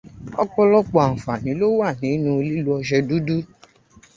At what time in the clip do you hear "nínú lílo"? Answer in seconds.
2.01-2.71